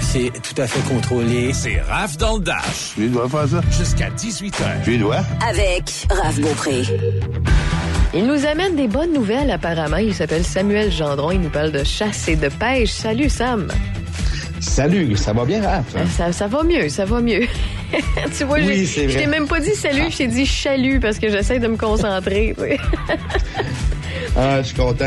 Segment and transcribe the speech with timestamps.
[0.00, 1.52] c'est tout à fait contrôlé.
[1.52, 2.92] C'est Raph dans le Dash.
[2.94, 3.60] Tu dois faire ça?
[3.76, 4.82] Jusqu'à 18h.
[4.84, 5.20] Tu dois?
[5.48, 6.82] Avec Raph Beaupré.
[8.14, 9.96] Il nous amène des bonnes nouvelles apparemment.
[9.96, 11.32] Il s'appelle Samuel Gendron.
[11.32, 12.90] Il nous parle de chasse et de pêche.
[12.90, 13.68] Salut Sam.
[14.60, 15.84] Salut, ça va bien, Raph?
[15.96, 17.42] Euh, Ça, ça va mieux, ça va mieux.
[18.36, 21.28] tu vois, Oui, je t'ai même pas dit salut, je t'ai dit chalut parce que
[21.28, 22.54] j'essaie de me concentrer.
[24.36, 25.04] Ah, je suis content.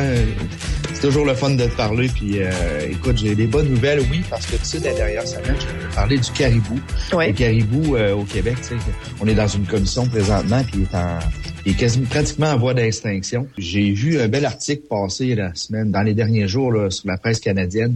[0.99, 2.07] C'est toujours le fun de te parler.
[2.07, 2.49] Puis, euh,
[2.89, 5.93] écoute, j'ai des bonnes nouvelles, oui, parce que tu sais, la dernière semaine, je vais
[5.93, 6.79] parler du caribou.
[7.13, 7.27] Ouais.
[7.27, 8.75] Le caribou euh, au Québec, tu sais,
[9.21, 11.19] on est dans une commission présentement, puis il est, en,
[11.67, 13.47] il est quasiment pratiquement en voie d'extinction.
[13.59, 17.19] J'ai vu un bel article passer la semaine, dans les derniers jours, là, sur la
[17.19, 17.95] presse canadienne.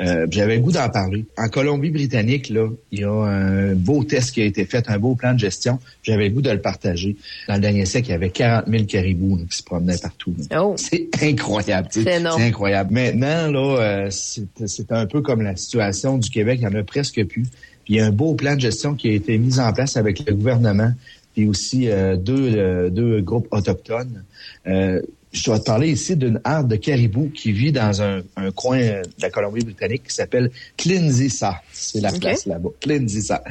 [0.00, 1.26] Euh, J'avais le goût d'en parler.
[1.36, 5.14] En Colombie-Britannique, là, il y a un beau test qui a été fait, un beau
[5.14, 5.78] plan de gestion.
[6.02, 7.16] J'avais le goût de le partager.
[7.46, 10.34] Dans le dernier siècle, il y avait 40 000 caribous là, qui se promenaient partout.
[10.56, 10.74] Oh.
[10.78, 11.88] C'est incroyable.
[11.90, 12.92] C'est incroyable.
[12.92, 16.60] Maintenant, là, euh, c'est c'est un peu comme la situation du Québec.
[16.62, 17.46] Il y en a presque plus.
[17.84, 19.96] Puis il y a un beau plan de gestion qui a été mis en place
[19.96, 20.92] avec le gouvernement
[21.32, 24.24] puis aussi euh, deux, euh, deux groupes autochtones.
[24.66, 25.00] Euh,
[25.32, 28.78] je dois te parler ici d'une harde de caribou qui vit dans un, un coin
[28.78, 31.60] de la Colombie-Britannique qui s'appelle Clinsissa.
[31.72, 32.68] C'est la place là-bas.
[32.80, 33.42] Clinsissa.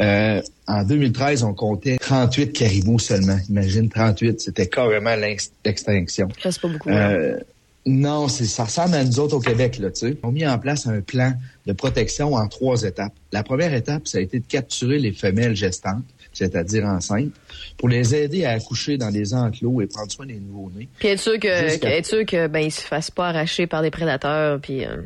[0.00, 3.38] Euh, en 2013, on comptait 38 caribous seulement.
[3.48, 4.40] Imagine 38.
[4.40, 6.28] C'était carrément l'ex- l'extinction.
[6.42, 6.90] Reste pas beaucoup.
[6.90, 7.10] hein?
[7.12, 7.38] Euh,
[7.86, 10.16] non, c'est ça ressemble à nous autres au Québec, là, tu sais.
[10.22, 11.34] On a mis en place un plan
[11.66, 13.12] de protection en trois étapes.
[13.32, 17.32] La première étape, ça a été de capturer les femelles gestantes, c'est-à-dire enceintes,
[17.78, 20.88] pour les aider à accoucher dans des enclos et prendre soin des nouveaux-nés.
[20.98, 23.80] Puis être sûr que, Jusqu'à- être sûr que ben ils se fassent pas arracher par
[23.82, 24.60] des prédateurs.
[24.60, 24.96] Puis euh,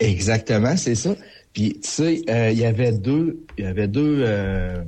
[0.00, 1.14] Exactement, c'est ça.
[1.52, 4.82] Puis tu sais, euh, il y avait deux, il y avait deux, euh,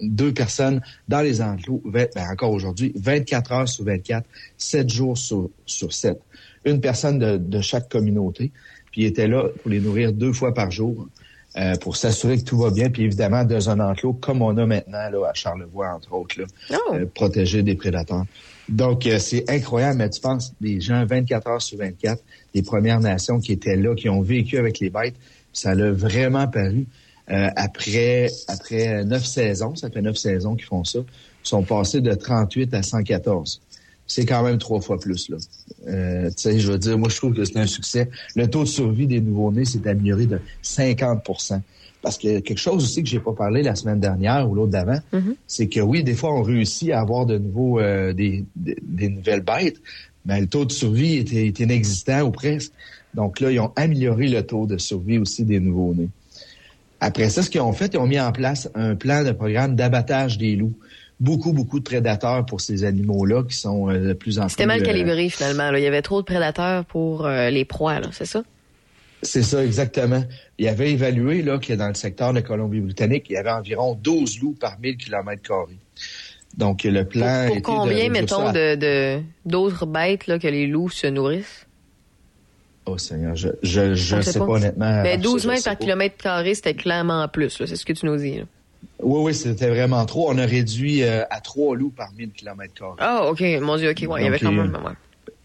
[0.00, 1.82] deux personnes dans les enclos.
[1.84, 6.18] ben, encore aujourd'hui, 24 heures sur 24, 7 jours sur sur 7.
[6.64, 8.50] Une personne de, de chaque communauté.
[8.90, 11.06] Puis il était là pour les nourrir deux fois par jour.
[11.58, 14.66] Euh, pour s'assurer que tout va bien, puis évidemment dans un enclos comme on a
[14.66, 16.94] maintenant là à Charlevoix entre autres là, Oh.
[16.94, 18.24] euh, protégé des prédateurs.
[18.68, 22.22] Donc euh, c'est incroyable, mais tu penses des gens 24 heures sur 24,
[22.54, 25.14] des Premières Nations qui étaient là, qui ont vécu avec les bêtes,
[25.52, 26.86] ça l'a vraiment paru.
[27.30, 31.00] Euh, après après neuf saisons, ça fait neuf saisons qu'ils font ça,
[31.42, 33.60] sont passés de 38 à 114.
[34.06, 35.36] C'est quand même trois fois plus là.
[35.88, 38.08] Euh, tu sais, je veux dire, moi je trouve que c'est un succès.
[38.34, 41.60] Le taux de survie des nouveaux-nés s'est amélioré de 50%
[42.02, 45.00] Parce que quelque chose aussi que j'ai pas parlé la semaine dernière ou l'autre d'avant,
[45.46, 49.08] c'est que oui, des fois on réussit à avoir de nouveaux euh, des, des, des
[49.08, 49.80] nouvelles bêtes,
[50.24, 52.72] mais le taux de survie était, est inexistant ou presque.
[53.14, 56.10] Donc là, ils ont amélioré le taux de survie aussi des nouveaux-nés.
[57.00, 59.76] Après ça, ce qu'ils ont fait, ils ont mis en place un plan de programme
[59.76, 60.74] d'abattage des loups.
[61.18, 64.50] Beaucoup, beaucoup de prédateurs pour ces animaux-là qui sont euh, de plus en plus...
[64.50, 65.70] c'était mal euh, calibré finalement.
[65.70, 65.78] là.
[65.78, 68.42] Il y avait trop de prédateurs pour euh, les proies, là, c'est ça?
[69.22, 70.22] C'est ça, exactement.
[70.58, 74.40] Il avait évalué là, que dans le secteur de Colombie-Britannique, il y avait environ 12
[74.40, 75.78] loups par 1000 km carrés.
[76.58, 80.90] Donc, le Pour, plan pour de combien, mettons, de d'autres bêtes là, que les loups
[80.90, 81.66] se nourrissent?
[82.84, 85.02] Oh Seigneur, je je, je On sais pas, honnêtement.
[85.02, 87.50] Ben, Ah, 12 ça, je mètres par kilomètre carré, c'était clairement plus.
[87.66, 88.36] C'est ce que tu nous dis.
[88.38, 88.44] là.
[89.02, 90.30] Oui, oui, c'était vraiment trop.
[90.30, 92.96] On a réduit euh, à 3 loups par 1000 km carrés.
[92.98, 93.42] Ah, OK.
[93.60, 94.04] Mon Dieu, OK.
[94.08, 94.74] Ouais, il y avait quand euh, même...
[94.74, 94.92] ouais.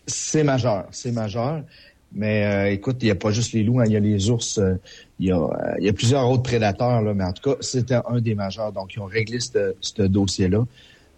[0.07, 1.61] C'est majeur, c'est majeur.
[2.13, 4.29] Mais euh, écoute, il n'y a pas juste les loups, hein, il y a les
[4.29, 4.75] ours, euh,
[5.19, 7.55] il y, a, euh, il y a plusieurs autres prédateurs, là, mais en tout cas,
[7.61, 8.73] c'était un des majeurs.
[8.73, 10.65] Donc, ils ont réglé ce dossier-là.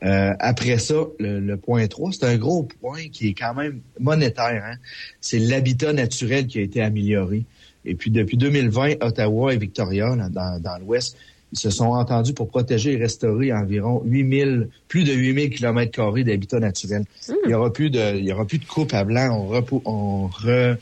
[0.03, 3.79] Euh, après ça, le, le point 3, c'est un gros point qui est quand même
[3.99, 4.63] monétaire.
[4.65, 4.75] Hein?
[5.21, 7.45] C'est l'habitat naturel qui a été amélioré.
[7.85, 11.17] Et puis, depuis 2020, Ottawa et Victoria, là, dans, dans l'Ouest,
[11.53, 16.23] ils se sont entendus pour protéger et restaurer environ 8000, plus de 8000 kilomètres carrés
[16.23, 17.03] d'habitat naturel.
[17.45, 19.29] Il y aura plus de, il y aura plus de coupe à blanc.
[19.39, 20.75] On, repou- on re-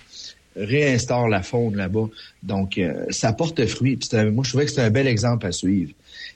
[0.55, 2.07] réinstaure la faune là-bas.
[2.43, 3.97] Donc, euh, ça porte fruit.
[3.97, 5.91] Puis c'est un- moi, je trouvais que c'est un bel exemple à suivre.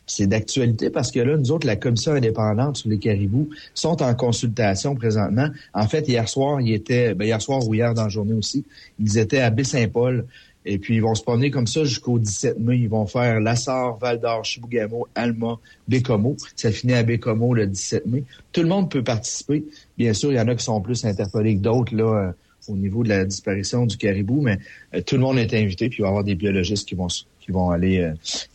[0.08, 4.14] C'est d'actualité parce que là, nous autres, la commission indépendante sur les caribous sont en
[4.16, 5.48] consultation présentement.
[5.74, 8.64] En fait, hier soir, ils étaient, ben, hier soir ou hier dans la journée aussi,
[9.00, 10.26] ils étaient à Baie-Saint-Paul.
[10.66, 12.80] Et puis, ils vont se promener comme ça jusqu'au 17 mai.
[12.80, 15.58] Ils vont faire Lassar, Val-d'Or, Chibougamau, Alma,
[15.88, 16.36] Bécomo.
[16.56, 18.24] Ça finit à Bécomo le 17 mai.
[18.52, 19.64] Tout le monde peut participer.
[19.98, 22.32] Bien sûr, il y en a qui sont plus interpellés que d'autres, là, euh,
[22.68, 24.58] au niveau de la disparition du caribou, mais
[24.94, 27.08] euh, tout le monde est invité, puis il va y avoir des biologistes qui vont
[27.08, 28.14] qui vont aller euh,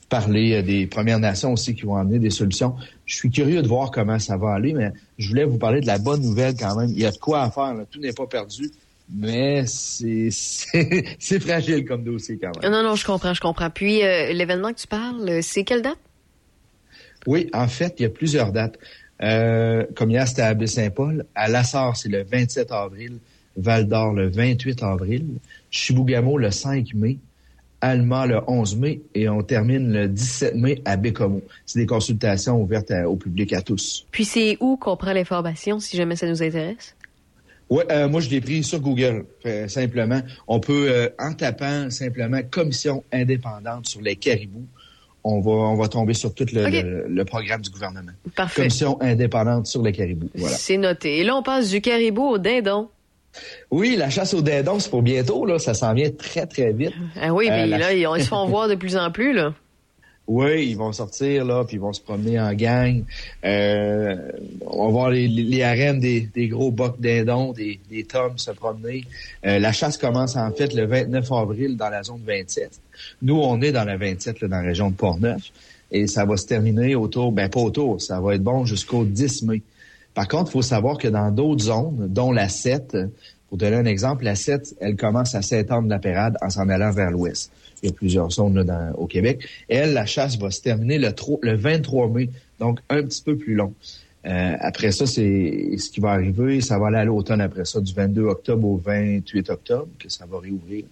[0.08, 2.75] parler euh, des Premières Nations aussi, qui vont amener des solutions.
[3.06, 5.87] Je suis curieux de voir comment ça va aller, mais je voulais vous parler de
[5.87, 6.90] la bonne nouvelle quand même.
[6.90, 7.84] Il y a de quoi à faire, là.
[7.88, 8.70] tout n'est pas perdu,
[9.12, 12.72] mais c'est fragile comme dossier quand même.
[12.72, 13.70] Non, non, je comprends, je comprends.
[13.70, 15.98] Puis, euh, l'événement que tu parles, euh, c'est quelle date?
[17.26, 18.78] Oui, en fait, il y a plusieurs dates.
[19.22, 21.26] Euh, comme hier, c'était à Baie-Saint-Paul.
[21.34, 23.18] À Lassar, c'est le 27 avril.
[23.56, 25.26] Val-d'Or, le 28 avril.
[25.70, 27.18] Chibougamau, le 5 mai.
[27.82, 31.40] Alma le 11 mai et on termine le 17 mai à Bécomo.
[31.64, 34.06] C'est des consultations ouvertes au public à tous.
[34.10, 36.94] Puis c'est où qu'on prend l'information si jamais ça nous intéresse?
[37.70, 39.25] Oui, euh, moi je l'ai pris sur Google,
[39.69, 40.20] simplement.
[40.49, 44.67] On peut, euh, en tapant simplement commission indépendante sur les caribous,
[45.25, 48.12] on va, on va tomber sur tout le, programme du gouvernement.
[48.34, 48.62] Parfait.
[48.62, 50.31] Commission indépendante sur les caribous.
[50.34, 50.56] Voilà.
[50.56, 51.19] C'est noté.
[51.19, 52.88] Et là, on passe du caribou au dindon.
[53.70, 55.58] Oui, la chasse au dindon, c'est pour bientôt, là.
[55.58, 56.94] Ça s'en vient très, très vite.
[57.20, 59.55] Ah oui, mais euh, là, ils se font voir de plus en plus, là.
[60.31, 63.03] Oui, ils vont sortir là, puis ils vont se promener en gang.
[63.44, 64.15] Euh,
[64.65, 69.03] on va voir les, arènes des, gros bocs dindons, des, des tomes se promener.
[69.44, 72.71] Euh, la chasse commence en fait le 29 avril dans la zone 27.
[73.23, 75.50] Nous, on est dans la 27, là, dans la région de Portneuf.
[75.91, 79.43] Et ça va se terminer autour, ben pas autour, ça va être bon jusqu'au 10
[79.43, 79.62] mai.
[80.15, 82.97] Par contre, il faut savoir que dans d'autres zones, dont la 7,
[83.50, 87.50] pour donner un exemple, la 7, elle commence à Saint-Anne-de-la-Pérade en s'en allant vers l'ouest.
[87.82, 89.44] Il y a plusieurs zones là, dans, au Québec.
[89.69, 91.08] Elle, la chasse va se terminer le,
[91.43, 92.31] le 23 mai,
[92.61, 93.75] donc un petit peu plus long.
[94.25, 96.61] Euh, après ça, c'est ce qui va arriver.
[96.61, 100.26] Ça va aller à l'automne après ça, du 22 octobre au 28 octobre, que ça
[100.31, 100.85] va réouvrir.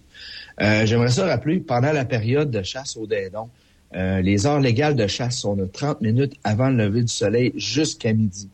[0.61, 3.47] Euh, J'aimerais ça rappeler, pendant la période de chasse au dindon,
[3.95, 7.53] euh, les heures légales de chasse sont de 30 minutes avant le lever du soleil
[7.55, 8.49] jusqu'à midi.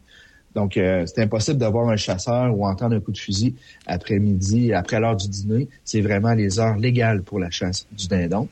[0.56, 3.56] Donc, euh, c'est impossible d'avoir un chasseur ou entendre un coup de fusil
[3.86, 5.68] après-midi, après l'heure du dîner.
[5.84, 8.48] C'est vraiment les heures légales pour la chasse du dindon.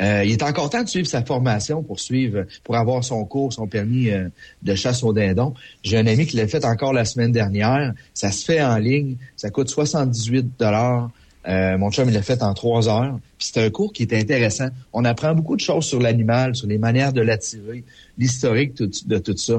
[0.00, 3.52] Euh, il est encore temps de suivre sa formation pour suivre, pour avoir son cours,
[3.52, 4.28] son permis euh,
[4.62, 5.52] de chasse au dindon.
[5.82, 7.92] J'ai un ami qui l'a fait encore la semaine dernière.
[8.14, 9.16] Ça se fait en ligne.
[9.34, 11.10] Ça coûte 78 dollars.
[11.46, 13.18] mon chum, il l'a fait en trois heures.
[13.38, 14.68] Puis c'est un cours qui est intéressant.
[14.92, 17.82] On apprend beaucoup de choses sur l'animal, sur les manières de l'attirer,
[18.18, 19.54] l'historique de tout ça.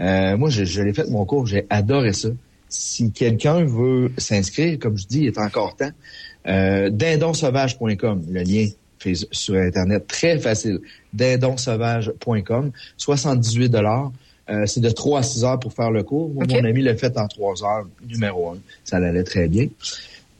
[0.00, 2.28] Euh, moi, je, l'ai fait mon cours, j'ai adoré ça.
[2.68, 5.90] Si quelqu'un veut s'inscrire, comme je dis, il est encore temps.
[6.46, 8.68] Euh, dindonsauvage.com, le lien
[9.30, 10.80] sur Internet, très facile.
[11.12, 14.12] dindonsauvage.com, 78 dollars.
[14.48, 16.30] Euh, c'est de 3 à 6 heures pour faire le cours.
[16.32, 18.58] Mon ami l'a fait en 3 heures, numéro 1.
[18.84, 19.68] Ça allait très bien.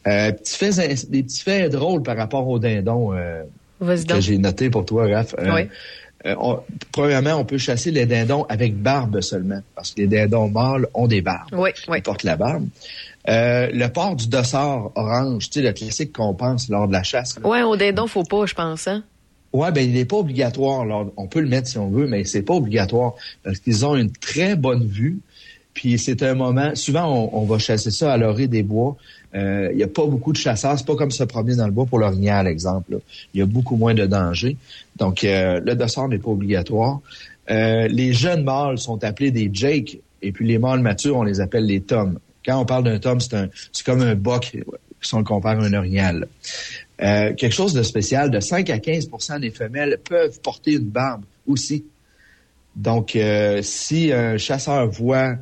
[0.07, 3.43] Euh, petit fait, des petits faits drôles par rapport au dindon euh,
[3.81, 5.35] que j'ai noté pour toi, Raph.
[5.39, 5.63] Euh, oui.
[6.27, 6.35] Euh,
[6.93, 11.07] premièrement, on peut chasser les dindons avec barbe seulement, parce que les dindons mâles ont
[11.07, 11.49] des barbes.
[11.53, 11.99] Oui, oui.
[11.99, 12.67] Ils portent la barbe.
[13.29, 17.03] Euh, le port du dossard orange, tu sais, le classique qu'on pense lors de la
[17.03, 17.39] chasse.
[17.45, 19.03] Oui, au dindon, faut pas, je pense, hein?
[19.53, 20.85] Ouais, ben il n'est pas obligatoire.
[21.17, 24.13] On peut le mettre si on veut, mais c'est pas obligatoire parce qu'ils ont une
[24.13, 25.21] très bonne vue.
[25.77, 26.75] Puis c'est un moment.
[26.75, 28.97] Souvent, on, va chasser ça à l'orée des bois.
[29.35, 30.79] Euh, il n'y a pas beaucoup de chasseurs.
[30.79, 33.01] C'est pas comme se promener dans le bois pour l'orignal, exemple.
[33.35, 34.57] Il y a beaucoup moins de danger.
[34.97, 37.01] Donc, euh, le dossard n'est pas obligatoire.
[37.51, 41.43] Euh, les jeunes mâles sont appelés des Jake, et puis les mâles matures, on les
[41.43, 42.19] appelle les toms.
[42.47, 44.57] Quand on parle d'un tom, c'est un, c'est comme un boc,
[45.03, 46.27] si on le compare à un orignal.
[46.99, 51.85] quelque chose de spécial, de 5 à 15% des femelles peuvent porter une barbe aussi.
[52.75, 53.19] Donc,
[53.61, 55.37] si un chasseur voit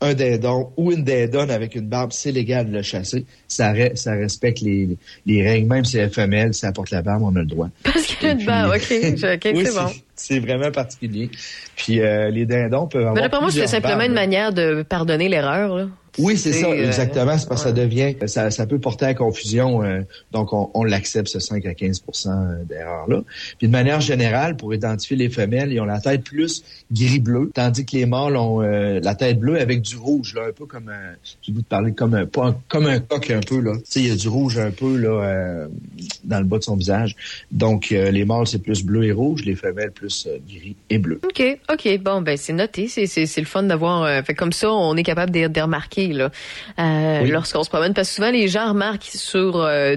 [0.00, 3.26] un dindon ou une dindonne avec une barbe, c'est légal de le chasser.
[3.48, 5.68] Ça, ça respecte les, les règles.
[5.68, 7.68] Même si elle femelle, si elle porte la barbe, on a le droit.
[7.82, 8.82] Parce qu'elle a une barbe, OK.
[8.82, 9.90] c'est bon.
[10.14, 11.30] C'est vraiment particulier.
[11.76, 13.14] Puis euh, les dindons peuvent avoir.
[13.14, 15.88] Mais d'après moi, c'est simplement une manière de pardonner l'erreur.
[16.20, 17.36] Oui, c'est ça, euh, exactement.
[17.38, 19.82] C'est parce que ça devient, ça, ça peut porter à confusion.
[19.82, 20.02] Euh,
[20.32, 23.22] donc, on, on l'accepte, ce 5 à 15% d'erreur-là.
[23.58, 26.62] Puis, de manière générale, pour identifier les femelles, ils ont la tête plus
[26.92, 30.52] gris-bleu, tandis que les mâles ont euh, la tête bleue avec du rouge, là, un
[30.52, 32.26] peu comme un, j'ai voulu te parler comme un,
[32.68, 33.76] comme un coq un peu, là.
[33.76, 35.66] Tu sais, il y a du rouge un peu, là,
[36.24, 37.16] dans le bas de son visage.
[37.50, 41.20] Donc, les mâles, c'est plus bleu et rouge, les femelles, plus gris et bleu.
[41.24, 41.98] OK, OK.
[42.00, 42.88] Bon, ben, c'est noté.
[42.88, 46.09] C'est, c'est, c'est le fun d'avoir, fait comme ça, on est capable de, de remarquer
[46.18, 47.94] euh, lorsqu'on se promène.
[47.94, 49.96] Parce que souvent, les gens remarquent sur, euh,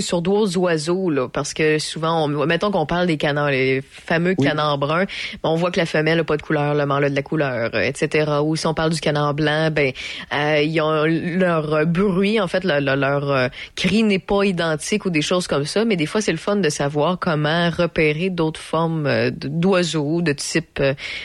[0.00, 4.34] sur d'autres oiseaux, là, parce que souvent, on, mettons qu'on parle des canards, les fameux
[4.34, 5.06] canards bruns,
[5.42, 7.74] on voit que la femelle n'a pas de couleur, le mâle a de la couleur,
[7.74, 8.32] etc.
[8.44, 9.92] Ou si on parle du canard blanc, ben,
[10.34, 15.22] euh, ils ont leur bruit, en fait, leur, leur, cri n'est pas identique ou des
[15.22, 19.30] choses comme ça, mais des fois, c'est le fun de savoir comment repérer d'autres formes
[19.30, 20.82] d'oiseaux, de type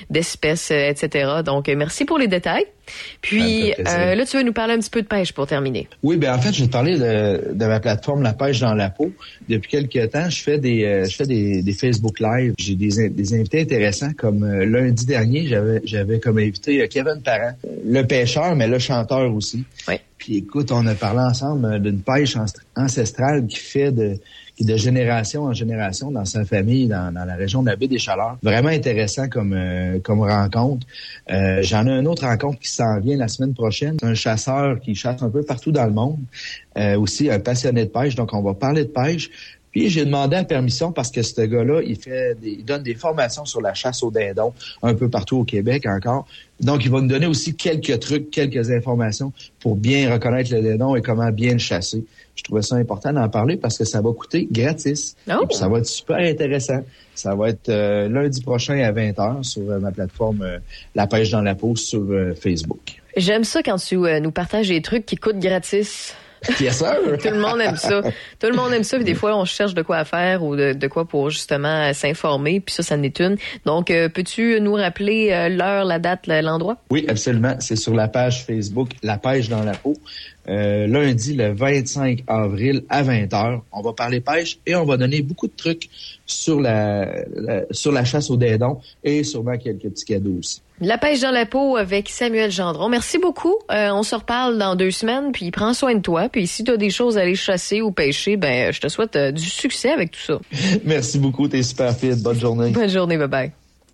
[0.09, 1.41] d'espèces, etc.
[1.45, 2.65] Donc, merci pour les détails.
[3.21, 5.87] Puis euh, là, tu veux nous parler un petit peu de pêche pour terminer.
[6.01, 8.73] Oui, ben en fait, je vais te parler de, de ma plateforme La pêche dans
[8.73, 9.11] la peau.
[9.47, 12.53] Depuis quelques temps, je fais des euh, je fais des, des Facebook Live.
[12.57, 14.11] J'ai des, des invités intéressants.
[14.17, 17.53] Comme euh, lundi dernier, j'avais j'avais comme invité Kevin Parent,
[17.85, 19.63] le pêcheur, mais le chanteur aussi.
[19.87, 19.95] Oui.
[20.24, 22.38] Puis écoute, on a parlé ensemble d'une pêche
[22.77, 24.18] ancestrale qui fait de
[24.56, 27.98] qui de génération en génération dans sa famille, dans, la région de la baie des
[27.98, 28.38] Chaleurs.
[28.42, 30.88] Vraiment intéressant comme euh, comme rencontre.
[31.30, 33.98] Euh, J'en ai un autre rencontre qui s'en vient la semaine prochaine.
[34.00, 36.20] C'est un chasseur qui chasse un peu partout dans le monde.
[36.77, 38.15] Euh, aussi un passionné de pêche.
[38.15, 39.30] Donc on va parler de pêche.
[39.74, 42.94] Puis j'ai demandé la permission parce que ce gars-là, il fait des, il donne des
[42.94, 44.53] formations sur la chasse au dindon
[44.84, 46.27] un peu partout au Québec encore.
[46.60, 50.96] Donc, il va nous donner aussi quelques trucs, quelques informations pour bien reconnaître le dindon
[50.96, 52.06] et comment bien le chasser.
[52.36, 55.15] Je trouvais ça important d'en parler parce que ça va coûter gratis.
[55.27, 55.48] Oh.
[55.51, 56.84] ça va être super intéressant.
[57.15, 60.60] Ça va être euh, lundi prochain à 20h sur euh, ma plateforme euh,
[60.96, 62.03] La pêche dans la peau sur
[62.39, 63.01] Facebook.
[63.18, 66.15] J'aime ça quand tu nous partages des trucs qui coûtent gratis.
[66.43, 68.01] Tout le monde aime ça.
[68.01, 68.97] Tout le monde aime ça.
[68.97, 72.59] Puis des fois, on cherche de quoi faire ou de, quoi pour justement s'informer.
[72.59, 73.38] Puis ça, ça n'est une.
[73.65, 76.77] Donc, peux-tu nous rappeler l'heure, la date, l'endroit?
[76.89, 77.55] Oui, absolument.
[77.59, 79.95] C'est sur la page Facebook La pêche dans la peau.
[80.50, 83.62] Euh, lundi le 25 avril à 20h.
[83.71, 85.89] On va parler pêche et on va donner beaucoup de trucs
[86.25, 87.07] sur la,
[87.71, 90.62] sur la chasse au dindon et sûrement quelques petits cadeaux aussi.
[90.81, 92.89] La pêche dans la peau avec Samuel Gendron.
[92.89, 93.55] Merci beaucoup.
[93.71, 96.27] Euh, on se reparle dans deux semaines, puis prends soin de toi.
[96.29, 99.15] Puis si tu as des choses à aller chasser ou pêcher, ben je te souhaite
[99.15, 100.39] euh, du succès avec tout ça.
[100.83, 102.15] Merci beaucoup, t'es super fit.
[102.15, 102.71] Bonne journée.
[102.71, 103.62] Bonne journée, bye bye.